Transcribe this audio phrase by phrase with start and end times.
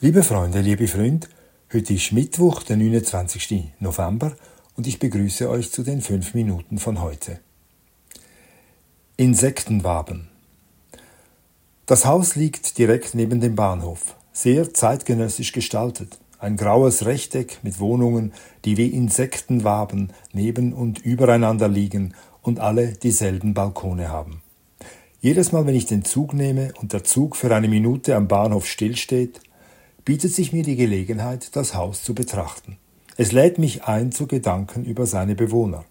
[0.00, 1.26] Liebe Freunde, liebe Freunde,
[1.72, 3.72] heute ist Mittwoch, der 29.
[3.80, 4.36] November
[4.76, 7.40] und ich begrüße euch zu den fünf Minuten von heute.
[9.16, 10.28] Insektenwaben.
[11.86, 16.16] Das Haus liegt direkt neben dem Bahnhof, sehr zeitgenössisch gestaltet.
[16.38, 18.32] Ein graues Rechteck mit Wohnungen,
[18.64, 24.42] die wie Insektenwaben neben und übereinander liegen und alle dieselben Balkone haben.
[25.20, 28.68] Jedes Mal, wenn ich den Zug nehme und der Zug für eine Minute am Bahnhof
[28.68, 29.40] stillsteht,
[30.08, 32.78] bietet sich mir die Gelegenheit, das Haus zu betrachten.
[33.18, 35.84] Es lädt mich ein zu Gedanken über seine Bewohner.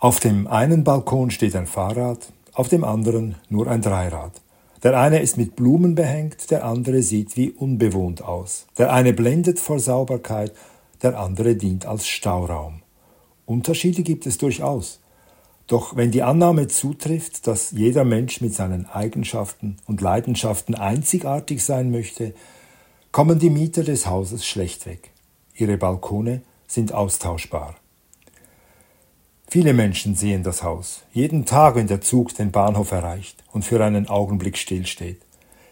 [0.00, 4.32] Auf dem einen Balkon steht ein Fahrrad, auf dem anderen nur ein Dreirad.
[4.82, 8.66] Der eine ist mit Blumen behängt, der andere sieht wie unbewohnt aus.
[8.78, 10.50] Der eine blendet vor Sauberkeit,
[11.04, 12.82] der andere dient als Stauraum.
[13.46, 14.98] Unterschiede gibt es durchaus.
[15.68, 21.92] Doch wenn die Annahme zutrifft, dass jeder Mensch mit seinen Eigenschaften und Leidenschaften einzigartig sein
[21.92, 22.34] möchte,
[23.14, 25.12] kommen die Mieter des Hauses schlecht weg.
[25.54, 27.76] Ihre Balkone sind austauschbar.
[29.46, 33.84] Viele Menschen sehen das Haus, jeden Tag, wenn der Zug den Bahnhof erreicht und für
[33.84, 35.20] einen Augenblick stillsteht.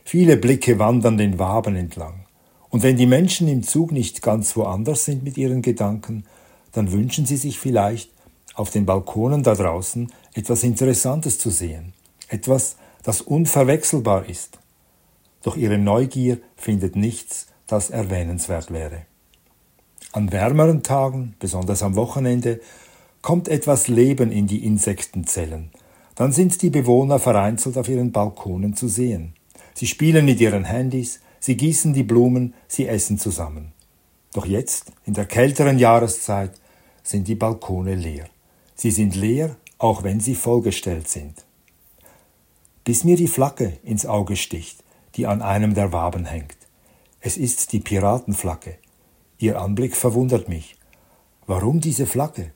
[0.05, 2.27] Viele Blicke wandern den Waben entlang.
[2.71, 6.23] Und wenn die Menschen im Zug nicht ganz woanders sind mit ihren Gedanken,
[6.71, 8.13] dann wünschen sie sich vielleicht,
[8.55, 11.93] auf den Balkonen da draußen etwas Interessantes zu sehen,
[12.29, 14.62] etwas, das unverwechselbar ist,
[15.43, 19.07] doch ihre Neugier findet nichts, das erwähnenswert wäre.
[20.13, 22.61] An wärmeren Tagen, besonders am Wochenende,
[23.23, 25.71] kommt etwas Leben in die Insektenzellen.
[26.15, 29.35] Dann sind die Bewohner vereinzelt auf ihren Balkonen zu sehen.
[29.75, 33.73] Sie spielen mit ihren Handys, sie gießen die Blumen, sie essen zusammen.
[34.35, 36.53] Doch jetzt, in der kälteren Jahreszeit,
[37.03, 38.27] sind die Balkone leer.
[38.75, 41.45] Sie sind leer, auch wenn sie vollgestellt sind.
[42.85, 44.83] Bis mir die Flagge ins Auge sticht,
[45.17, 46.57] die an einem der Waben hängt.
[47.21, 48.77] Es ist die Piratenflagge.
[49.39, 50.77] Ihr Anblick verwundert mich.
[51.47, 52.53] Warum diese Flagge?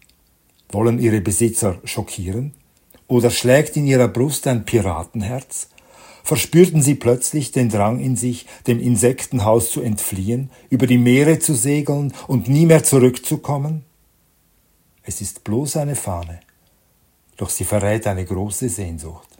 [0.70, 2.54] Wollen ihre Besitzer schockieren?
[3.08, 5.68] Oder schlägt in ihrer Brust ein Piratenherz?
[6.24, 11.54] Verspürten sie plötzlich den Drang in sich, dem Insektenhaus zu entfliehen, über die Meere zu
[11.54, 13.84] segeln und nie mehr zurückzukommen?
[15.04, 16.40] Es ist bloß eine Fahne,
[17.36, 19.35] doch sie verrät eine große Sehnsucht.